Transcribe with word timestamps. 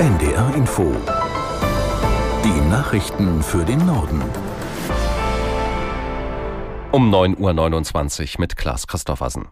NDR 0.00 0.54
Info. 0.54 0.96
Die 2.42 2.70
Nachrichten 2.70 3.42
für 3.42 3.66
den 3.66 3.84
Norden. 3.84 4.22
Um 6.90 7.14
9.29 7.14 8.36
Uhr 8.36 8.40
mit 8.40 8.56
Klaas 8.56 8.86
Christoffersen. 8.86 9.48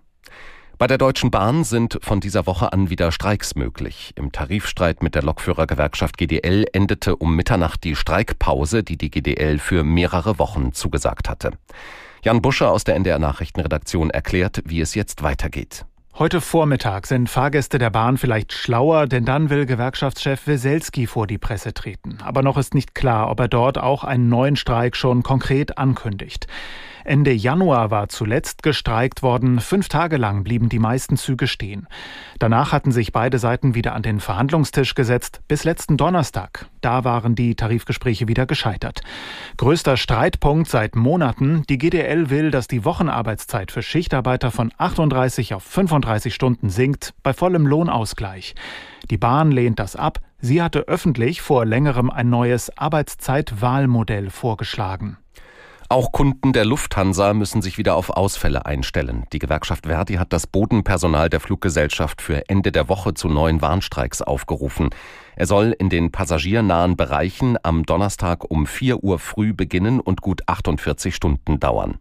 Bei 0.78 0.86
der 0.86 0.96
Deutschen 0.96 1.30
Bahn 1.30 1.64
sind 1.64 1.98
von 2.00 2.20
dieser 2.20 2.46
Woche 2.46 2.72
an 2.72 2.88
wieder 2.88 3.12
Streiks 3.12 3.56
möglich. 3.56 4.14
Im 4.16 4.32
Tarifstreit 4.32 5.02
mit 5.02 5.14
der 5.14 5.22
Lokführergewerkschaft 5.22 6.16
GDL 6.16 6.64
endete 6.72 7.16
um 7.16 7.36
Mitternacht 7.36 7.84
die 7.84 7.94
Streikpause, 7.94 8.82
die 8.82 8.96
die 8.96 9.10
GDL 9.10 9.58
für 9.58 9.84
mehrere 9.84 10.38
Wochen 10.38 10.72
zugesagt 10.72 11.28
hatte. 11.28 11.50
Jan 12.24 12.40
Buscher 12.40 12.70
aus 12.70 12.84
der 12.84 12.96
NDR 12.96 13.18
Nachrichtenredaktion 13.18 14.08
erklärt, 14.08 14.62
wie 14.64 14.80
es 14.80 14.94
jetzt 14.94 15.22
weitergeht. 15.22 15.84
Heute 16.18 16.40
Vormittag 16.40 17.06
sind 17.06 17.30
Fahrgäste 17.30 17.78
der 17.78 17.90
Bahn 17.90 18.18
vielleicht 18.18 18.52
schlauer, 18.52 19.06
denn 19.06 19.24
dann 19.24 19.50
will 19.50 19.66
Gewerkschaftschef 19.66 20.48
Weselski 20.48 21.06
vor 21.06 21.28
die 21.28 21.38
Presse 21.38 21.72
treten. 21.72 22.18
Aber 22.24 22.42
noch 22.42 22.58
ist 22.58 22.74
nicht 22.74 22.96
klar, 22.96 23.30
ob 23.30 23.38
er 23.38 23.46
dort 23.46 23.78
auch 23.78 24.02
einen 24.02 24.28
neuen 24.28 24.56
Streik 24.56 24.96
schon 24.96 25.22
konkret 25.22 25.78
ankündigt. 25.78 26.48
Ende 27.04 27.32
Januar 27.32 27.90
war 27.90 28.08
zuletzt 28.08 28.62
gestreikt 28.62 29.22
worden. 29.22 29.60
Fünf 29.60 29.88
Tage 29.88 30.18
lang 30.18 30.44
blieben 30.44 30.68
die 30.68 30.78
meisten 30.78 31.16
Züge 31.16 31.46
stehen. 31.46 31.86
Danach 32.38 32.72
hatten 32.72 32.92
sich 32.92 33.12
beide 33.12 33.38
Seiten 33.38 33.74
wieder 33.74 33.94
an 33.94 34.02
den 34.02 34.20
Verhandlungstisch 34.20 34.94
gesetzt, 34.94 35.40
bis 35.48 35.64
letzten 35.64 35.96
Donnerstag. 35.96 36.66
Da 36.82 37.04
waren 37.04 37.34
die 37.34 37.54
Tarifgespräche 37.54 38.28
wieder 38.28 38.44
gescheitert. 38.44 39.00
Größter 39.56 39.96
Streitpunkt 39.96 40.68
seit 40.68 40.96
Monaten. 40.96 41.62
Die 41.70 41.78
GDL 41.78 42.28
will, 42.28 42.50
dass 42.50 42.68
die 42.68 42.84
Wochenarbeitszeit 42.84 43.72
für 43.72 43.82
Schichtarbeiter 43.82 44.50
von 44.50 44.70
38 44.76 45.54
auf 45.54 45.62
35 45.62 46.07
Stunden 46.34 46.70
sinkt, 46.70 47.14
bei 47.22 47.32
vollem 47.32 47.66
Lohnausgleich. 47.66 48.54
Die 49.10 49.18
Bahn 49.18 49.52
lehnt 49.52 49.78
das 49.78 49.94
ab. 49.94 50.20
Sie 50.40 50.62
hatte 50.62 50.80
öffentlich 50.88 51.40
vor 51.42 51.64
längerem 51.64 52.10
ein 52.10 52.30
neues 52.30 52.76
Arbeitszeitwahlmodell 52.76 54.30
vorgeschlagen. 54.30 55.18
Auch 55.90 56.12
Kunden 56.12 56.52
der 56.52 56.66
Lufthansa 56.66 57.32
müssen 57.32 57.62
sich 57.62 57.78
wieder 57.78 57.96
auf 57.96 58.10
Ausfälle 58.10 58.66
einstellen. 58.66 59.24
Die 59.32 59.38
Gewerkschaft 59.38 59.86
Verdi 59.86 60.14
hat 60.14 60.34
das 60.34 60.46
Bodenpersonal 60.46 61.30
der 61.30 61.40
Fluggesellschaft 61.40 62.20
für 62.20 62.46
Ende 62.50 62.72
der 62.72 62.90
Woche 62.90 63.14
zu 63.14 63.28
neuen 63.28 63.62
Warnstreiks 63.62 64.20
aufgerufen. 64.20 64.90
Er 65.34 65.46
soll 65.46 65.74
in 65.78 65.88
den 65.88 66.12
passagiernahen 66.12 66.96
Bereichen 66.98 67.56
am 67.62 67.84
Donnerstag 67.84 68.50
um 68.50 68.66
4 68.66 69.02
Uhr 69.02 69.18
früh 69.18 69.54
beginnen 69.54 69.98
und 69.98 70.20
gut 70.20 70.42
48 70.46 71.14
Stunden 71.14 71.58
dauern. 71.58 71.96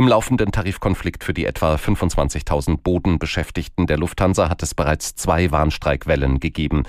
Im 0.00 0.08
laufenden 0.08 0.50
Tarifkonflikt 0.50 1.24
für 1.24 1.34
die 1.34 1.44
etwa 1.44 1.74
25.000 1.74 2.78
Bodenbeschäftigten 2.78 3.86
der 3.86 3.98
Lufthansa 3.98 4.48
hat 4.48 4.62
es 4.62 4.74
bereits 4.74 5.14
zwei 5.14 5.50
Warnstreikwellen 5.50 6.40
gegeben. 6.40 6.84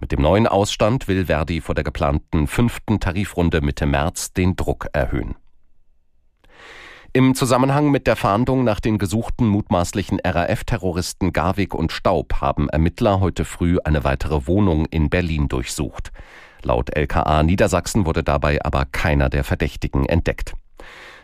Mit 0.00 0.10
dem 0.10 0.20
neuen 0.20 0.48
Ausstand 0.48 1.06
will 1.06 1.26
Verdi 1.26 1.60
vor 1.60 1.76
der 1.76 1.84
geplanten 1.84 2.48
fünften 2.48 2.98
Tarifrunde 2.98 3.60
Mitte 3.60 3.86
März 3.86 4.32
den 4.32 4.56
Druck 4.56 4.88
erhöhen. 4.92 5.36
Im 7.12 7.36
Zusammenhang 7.36 7.92
mit 7.92 8.08
der 8.08 8.16
Fahndung 8.16 8.64
nach 8.64 8.80
den 8.80 8.98
gesuchten 8.98 9.46
mutmaßlichen 9.46 10.18
RAF-Terroristen 10.18 11.32
Garwig 11.32 11.72
und 11.72 11.92
Staub 11.92 12.40
haben 12.40 12.68
Ermittler 12.68 13.20
heute 13.20 13.44
früh 13.44 13.78
eine 13.84 14.02
weitere 14.02 14.48
Wohnung 14.48 14.86
in 14.86 15.08
Berlin 15.08 15.46
durchsucht. 15.46 16.10
Laut 16.62 16.90
LKA 16.96 17.44
Niedersachsen 17.44 18.06
wurde 18.06 18.24
dabei 18.24 18.58
aber 18.64 18.86
keiner 18.86 19.28
der 19.28 19.44
Verdächtigen 19.44 20.04
entdeckt. 20.04 20.56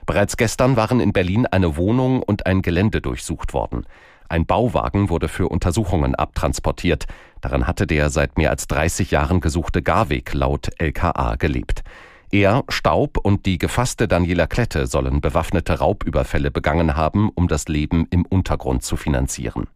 Bereits 0.07 0.37
gestern 0.37 0.77
waren 0.77 1.01
in 1.01 1.13
Berlin 1.13 1.47
eine 1.47 1.77
Wohnung 1.77 2.23
und 2.23 2.47
ein 2.47 2.63
Gelände 2.63 3.01
durchsucht 3.01 3.55
worden. 3.55 3.87
Ein 4.29 4.47
Bauwagen 4.47 5.11
wurde 5.11 5.29
für 5.29 5.49
Untersuchungen 5.49 6.15
abtransportiert. 6.15 7.07
Daran 7.41 7.67
hatte 7.67 7.87
der 7.87 8.09
seit 8.11 8.39
mehr 8.39 8.51
als 8.51 8.67
30 8.67 9.11
Jahren 9.11 9.41
gesuchte 9.41 9.83
Garwig 9.83 10.33
laut 10.33 10.71
LKA 10.79 11.37
gelebt. 11.37 11.83
Er, 12.31 12.65
Staub 12.71 13.19
und 13.19 13.45
die 13.45 13.59
gefasste 13.59 14.09
Daniela 14.09 14.47
Klette 14.47 14.87
sollen 14.87 15.21
bewaffnete 15.21 15.79
Raubüberfälle 15.79 16.51
begangen 16.51 16.97
haben, 16.97 17.29
um 17.29 17.47
das 17.47 17.69
Leben 17.69 18.07
im 18.09 18.25
Untergrund 18.25 18.83
zu 18.83 18.97
finanzieren. 18.97 19.67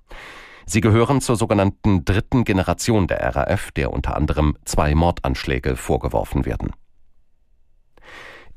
Sie 0.65 0.81
gehören 0.81 1.21
zur 1.21 1.37
sogenannten 1.37 2.07
dritten 2.07 2.45
Generation 2.45 3.09
der 3.09 3.37
RAF, 3.37 3.73
der 3.73 3.93
unter 3.93 4.17
anderem 4.17 4.57
zwei 4.65 4.95
Mordanschläge 4.95 5.77
vorgeworfen 5.77 6.47
werden. 6.47 6.73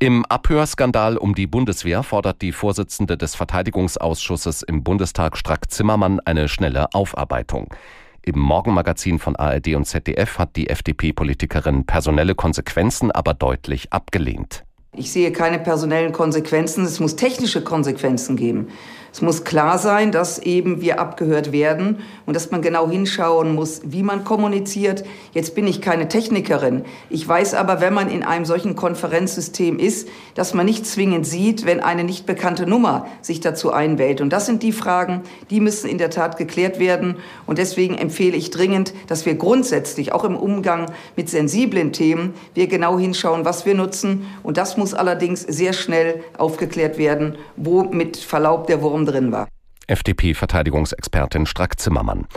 Im 0.01 0.23
Abhörskandal 0.27 1.17
um 1.17 1.35
die 1.35 1.45
Bundeswehr 1.45 2.03
fordert 2.03 2.41
die 2.41 2.53
Vorsitzende 2.53 3.17
des 3.17 3.35
Verteidigungsausschusses 3.35 4.63
im 4.63 4.81
Bundestag 4.81 5.35
Strack 5.35 5.69
Zimmermann 5.69 6.21
eine 6.21 6.47
schnelle 6.47 6.93
Aufarbeitung. 6.93 7.73
Im 8.21 8.39
Morgenmagazin 8.39 9.19
von 9.19 9.35
ARD 9.35 9.75
und 9.75 9.83
ZDF 9.83 10.39
hat 10.39 10.55
die 10.55 10.69
FDP-Politikerin 10.69 11.85
personelle 11.85 12.33
Konsequenzen 12.33 13.11
aber 13.11 13.33
deutlich 13.33 13.91
abgelehnt. 13.91 14.63
Ich 14.95 15.11
sehe 15.11 15.33
keine 15.33 15.59
personellen 15.59 16.13
Konsequenzen, 16.13 16.85
es 16.85 17.01
muss 17.01 17.17
technische 17.17 17.61
Konsequenzen 17.61 18.37
geben. 18.37 18.69
Es 19.11 19.21
muss 19.21 19.43
klar 19.43 19.79
sein, 19.79 20.11
dass 20.11 20.39
eben 20.39 20.81
wir 20.81 20.99
abgehört 20.99 21.51
werden 21.51 21.97
und 22.25 22.35
dass 22.35 22.51
man 22.51 22.61
genau 22.61 22.87
hinschauen 22.89 23.55
muss, 23.55 23.81
wie 23.83 24.03
man 24.03 24.23
kommuniziert. 24.23 25.03
Jetzt 25.33 25.55
bin 25.55 25.65
ich 25.65 25.81
keine 25.81 26.07
Technikerin. 26.07 26.85
Ich 27.09 27.27
weiß 27.27 27.55
aber, 27.55 27.81
wenn 27.81 27.93
man 27.93 28.09
in 28.09 28.23
einem 28.23 28.45
solchen 28.45 28.75
Konferenzsystem 28.75 29.79
ist, 29.79 30.07
dass 30.35 30.53
man 30.53 30.67
nicht 30.67 30.85
zwingend 30.85 31.25
sieht, 31.25 31.65
wenn 31.65 31.79
eine 31.79 32.03
nicht 32.03 32.27
bekannte 32.27 32.67
Nummer 32.67 33.07
sich 33.21 33.39
dazu 33.39 33.73
einwählt. 33.73 34.21
Und 34.21 34.31
das 34.31 34.45
sind 34.45 34.61
die 34.61 34.71
Fragen, 34.71 35.23
die 35.49 35.59
müssen 35.59 35.89
in 35.89 35.97
der 35.97 36.11
Tat 36.11 36.37
geklärt 36.37 36.77
werden. 36.77 37.15
Und 37.47 37.57
deswegen 37.57 37.95
empfehle 37.95 38.37
ich 38.37 38.51
dringend, 38.51 38.93
dass 39.07 39.25
wir 39.25 39.33
grundsätzlich 39.33 40.13
auch 40.13 40.23
im 40.23 40.35
Umgang 40.35 40.91
mit 41.15 41.29
sensiblen 41.29 41.93
Themen 41.93 42.35
wir 42.53 42.67
genau 42.67 42.99
hinschauen, 42.99 43.43
was 43.43 43.65
wir 43.65 43.73
nutzen. 43.73 44.27
Und 44.43 44.57
das 44.57 44.77
muss 44.77 44.93
allerdings 44.93 45.41
sehr 45.41 45.73
schnell 45.73 46.23
aufgeklärt 46.37 46.99
werden, 46.99 47.37
wo 47.55 47.83
mit 47.83 48.17
Verlaub 48.17 48.67
der 48.67 48.83
Wurm 48.83 48.98
drin 49.05 49.31
war. 49.31 49.47
FDP-Verteidigungsexpertin 49.87 51.45
Strack-Zimmermann. 51.45 52.27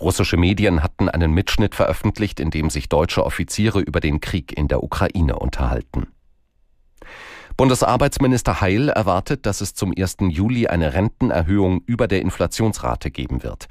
Russische 0.00 0.36
Medien 0.36 0.82
hatten 0.82 1.08
einen 1.08 1.32
Mitschnitt 1.32 1.74
veröffentlicht, 1.74 2.40
in 2.40 2.50
dem 2.50 2.70
sich 2.70 2.88
deutsche 2.88 3.24
Offiziere 3.24 3.80
über 3.80 4.00
den 4.00 4.20
Krieg 4.20 4.56
in 4.56 4.68
der 4.68 4.82
Ukraine 4.82 5.38
unterhalten. 5.38 6.08
Bundesarbeitsminister 7.56 8.60
Heil 8.60 8.88
erwartet, 8.88 9.44
dass 9.44 9.60
es 9.60 9.74
zum 9.74 9.92
1. 9.96 10.18
Juli 10.28 10.68
eine 10.68 10.94
Rentenerhöhung 10.94 11.82
über 11.84 12.08
der 12.08 12.22
Inflationsrate 12.22 13.10
geben 13.10 13.42
wird. 13.42 13.66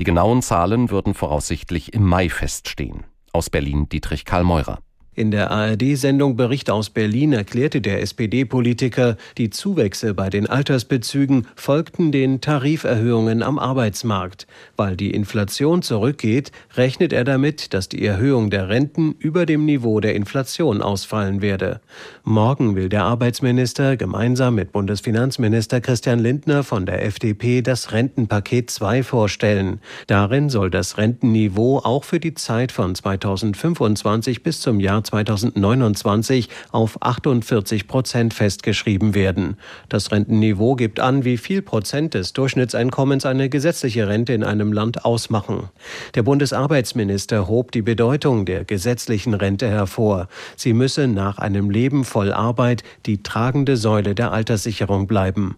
Die 0.00 0.04
genauen 0.04 0.42
Zahlen 0.42 0.90
würden 0.90 1.14
voraussichtlich 1.14 1.92
im 1.92 2.04
Mai 2.04 2.30
feststehen. 2.30 3.04
Aus 3.32 3.50
Berlin 3.50 3.88
Dietrich 3.88 4.24
Karl 4.24 4.44
Meurer. 4.44 4.80
In 5.18 5.32
der 5.32 5.50
ARD-Sendung 5.50 6.36
Bericht 6.36 6.70
aus 6.70 6.90
Berlin 6.90 7.32
erklärte 7.32 7.80
der 7.80 8.02
SPD-Politiker, 8.02 9.16
die 9.36 9.50
Zuwächse 9.50 10.14
bei 10.14 10.30
den 10.30 10.46
Altersbezügen 10.46 11.48
folgten 11.56 12.12
den 12.12 12.40
Tariferhöhungen 12.40 13.42
am 13.42 13.58
Arbeitsmarkt. 13.58 14.46
Weil 14.76 14.96
die 14.96 15.10
Inflation 15.10 15.82
zurückgeht, 15.82 16.52
rechnet 16.76 17.12
er 17.12 17.24
damit, 17.24 17.74
dass 17.74 17.88
die 17.88 18.06
Erhöhung 18.06 18.50
der 18.50 18.68
Renten 18.68 19.16
über 19.18 19.44
dem 19.44 19.64
Niveau 19.64 19.98
der 19.98 20.14
Inflation 20.14 20.82
ausfallen 20.82 21.42
werde. 21.42 21.80
Morgen 22.22 22.76
will 22.76 22.88
der 22.88 23.02
Arbeitsminister 23.02 23.96
gemeinsam 23.96 24.54
mit 24.54 24.70
Bundesfinanzminister 24.70 25.80
Christian 25.80 26.20
Lindner 26.20 26.62
von 26.62 26.86
der 26.86 27.04
FDP 27.04 27.60
das 27.60 27.90
Rentenpaket 27.90 28.70
2 28.70 29.02
vorstellen. 29.02 29.80
Darin 30.06 30.48
soll 30.48 30.70
das 30.70 30.96
Rentenniveau 30.96 31.78
auch 31.78 32.04
für 32.04 32.20
die 32.20 32.34
Zeit 32.34 32.70
von 32.70 32.94
2025 32.94 34.44
bis 34.44 34.60
zum 34.60 34.78
Jahr 34.78 35.02
2029 35.08 36.48
auf 36.70 37.02
48 37.02 37.88
Prozent 37.88 38.34
festgeschrieben 38.34 39.14
werden. 39.14 39.56
Das 39.88 40.12
Rentenniveau 40.12 40.74
gibt 40.74 41.00
an, 41.00 41.24
wie 41.24 41.38
viel 41.38 41.62
Prozent 41.62 42.14
des 42.14 42.32
Durchschnittseinkommens 42.34 43.26
eine 43.26 43.48
gesetzliche 43.48 44.08
Rente 44.08 44.32
in 44.32 44.44
einem 44.44 44.72
Land 44.72 45.04
ausmachen. 45.04 45.70
Der 46.14 46.22
Bundesarbeitsminister 46.22 47.48
hob 47.48 47.72
die 47.72 47.82
Bedeutung 47.82 48.44
der 48.44 48.64
gesetzlichen 48.64 49.34
Rente 49.34 49.68
hervor. 49.68 50.28
Sie 50.56 50.72
müsse 50.72 51.08
nach 51.08 51.38
einem 51.38 51.70
Leben 51.70 52.04
voll 52.04 52.32
Arbeit 52.32 52.82
die 53.06 53.22
tragende 53.22 53.76
Säule 53.76 54.14
der 54.14 54.32
Alterssicherung 54.32 55.06
bleiben. 55.06 55.56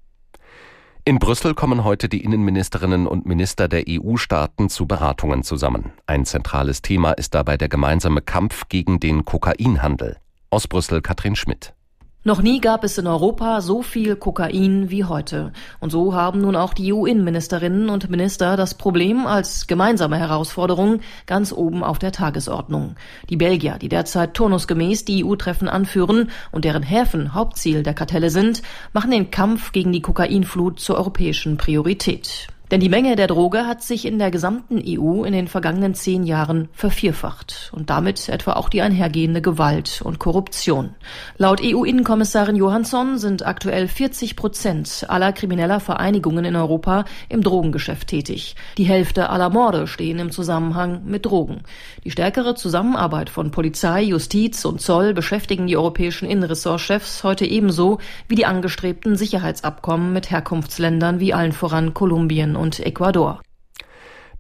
In 1.07 1.19
Brüssel 1.19 1.55
kommen 1.55 1.83
heute 1.83 2.11
die 2.11 2.23
Innenministerinnen 2.23 3.07
und 3.07 3.25
Minister 3.25 3.69
der 3.69 3.85
EU-Staaten 3.89 4.69
zu 4.69 4.87
Beratungen 4.87 5.43
zusammen. 5.43 5.93
Ein 6.07 6.27
zentrales 6.27 6.83
Thema 6.83 7.13
ist 7.13 7.35
dabei 7.35 7.57
der 7.57 7.71
gemeinsame 7.71 8.21
Kampf 8.21 8.69
gegen 8.69 9.01
den 9.01 9.25
Kokainhandel. 9.25 10.19
Aus 10.51 10.69
Brüssel 10.69 11.01
Katrin 11.01 11.37
Schmidt. 11.37 11.73
Noch 12.23 12.43
nie 12.43 12.61
gab 12.61 12.85
es 12.85 12.99
in 12.99 13.07
Europa 13.07 13.63
so 13.63 13.81
viel 13.81 14.15
Kokain 14.15 14.91
wie 14.91 15.05
heute. 15.05 15.55
Und 15.81 15.89
so 15.89 16.13
haben 16.13 16.43
nun 16.43 16.55
auch 16.55 16.75
die 16.75 16.93
EU-Innenministerinnen 16.93 17.89
und 17.89 18.11
Minister 18.11 18.59
das 18.59 18.75
Problem 18.75 19.27
als 19.27 19.67
gemeinsame 19.67 20.19
Herausforderung 20.19 21.01
ganz 21.25 21.51
oben 21.51 21.83
auf 21.83 21.99
der 21.99 22.13
Tagesordnung. 22.13 22.95
Die 23.31 23.39
Belgier, 23.39 23.79
die 23.79 23.89
derzeit 23.89 24.35
turnusgemäß 24.35 25.07
die 25.07 25.25
EU-Treffen 25.25 25.67
anführen 25.67 26.31
und 26.53 26.67
deren 26.67 26.83
Häfen 26.83 27.33
Hauptziel 27.33 27.83
der 27.83 27.95
Kartelle 27.95 28.29
sind, 28.29 28.61
machen 28.93 29.13
den 29.13 29.31
Kampf 29.31 29.73
gegen 29.73 29.91
die 29.91 30.03
Kokainflut 30.03 30.79
zur 30.79 30.99
europäischen 30.99 31.57
Priorität. 31.57 32.49
Denn 32.71 32.79
die 32.79 32.89
Menge 32.89 33.17
der 33.17 33.27
Droge 33.27 33.67
hat 33.67 33.83
sich 33.83 34.07
in 34.07 34.21
der 34.21 34.31
gesamten 34.31 34.81
EU 34.87 35.25
in 35.25 35.33
den 35.33 35.49
vergangenen 35.49 35.95
zehn 35.95 36.23
Jahren 36.23 36.69
vervierfacht 36.73 37.73
und 37.75 37.91
damit 37.91 38.29
etwa 38.29 38.53
auch 38.53 38.69
die 38.69 38.81
einhergehende 38.81 39.43
Gewalt 39.43 40.03
und 40.05 40.21
Korruption. 40.21 40.91
Laut 41.37 41.61
EU-Innenkommissarin 41.61 42.55
Johansson 42.55 43.19
sind 43.19 43.45
aktuell 43.45 43.89
40 43.89 44.37
Prozent 44.37 45.05
aller 45.09 45.33
krimineller 45.33 45.81
Vereinigungen 45.81 46.45
in 46.45 46.55
Europa 46.55 47.07
im 47.29 47.43
Drogengeschäft 47.43 48.07
tätig. 48.07 48.55
Die 48.79 48.85
Hälfte 48.85 49.31
aller 49.31 49.51
Morde 49.51 49.89
stehen 49.89 50.21
im 50.21 50.31
Zusammenhang 50.31 51.03
mit 51.07 51.27
Drogen. 51.27 51.63
Die 52.05 52.13
stärkere 52.13 52.55
Zusammenarbeit 52.55 53.31
von 53.31 53.51
Polizei, 53.51 54.03
Justiz 54.03 54.65
und 54.65 54.81
Zoll 54.81 55.13
beschäftigen 55.13 55.67
die 55.67 55.77
europäischen 55.77 56.29
Innenressortchefs 56.29 57.25
heute 57.25 57.47
ebenso 57.47 57.99
wie 58.29 58.37
die 58.37 58.47
angestrebten 58.47 59.17
Sicherheitsabkommen 59.17 60.13
mit 60.13 60.31
Herkunftsländern 60.31 61.19
wie 61.19 61.35
allen 61.35 61.53
voran 61.53 61.95
Kolumbien 61.95 62.60
und 62.61 62.79
Ecuador. 62.81 63.41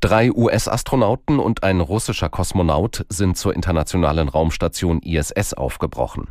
Drei 0.01 0.33
US-Astronauten 0.33 1.41
und 1.41 1.63
ein 1.63 1.81
russischer 1.81 2.29
Kosmonaut 2.29 3.05
sind 3.09 3.37
zur 3.37 3.55
internationalen 3.55 4.29
Raumstation 4.29 5.01
ISS 5.03 5.55
aufgebrochen. 5.55 6.29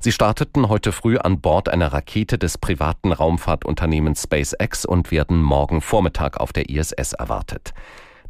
Sie 0.00 0.12
starteten 0.12 0.68
heute 0.68 0.92
früh 0.92 1.16
an 1.16 1.40
Bord 1.40 1.68
einer 1.68 1.92
Rakete 1.92 2.38
des 2.38 2.58
privaten 2.58 3.12
Raumfahrtunternehmens 3.12 4.24
SpaceX 4.24 4.84
und 4.84 5.10
werden 5.10 5.42
morgen 5.42 5.80
Vormittag 5.80 6.38
auf 6.38 6.52
der 6.52 6.68
ISS 6.68 7.14
erwartet. 7.14 7.72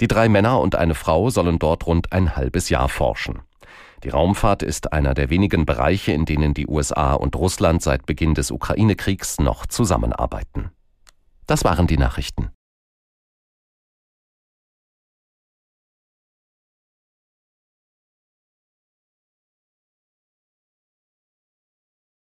Die 0.01 0.09
drei 0.09 0.29
Männer 0.29 0.61
und 0.61 0.77
eine 0.77 0.95
Frau 0.95 1.29
sollen 1.29 1.59
dort 1.59 1.87
rund 1.87 2.13
ein 2.13 2.37
halbes 2.37 2.69
Jahr 2.69 2.89
forschen. 2.89 3.41
Die 4.05 4.11
Raumfahrt 4.11 4.63
ist 4.63 4.93
einer 4.93 5.13
der 5.13 5.29
wenigen 5.29 5.67
Bereiche, 5.67 6.13
in 6.13 6.25
denen 6.25 6.55
die 6.55 6.69
USA 6.69 7.15
und 7.15 7.35
Russland 7.35 7.83
seit 7.83 8.07
Beginn 8.07 8.35
des 8.35 8.53
Ukraine-Kriegs 8.53 9.41
noch 9.41 9.67
zusammenarbeiten. 9.67 10.71
Das 11.49 11.65
waren 11.65 11.89
die 11.89 11.97
Nachrichten. 11.97 12.51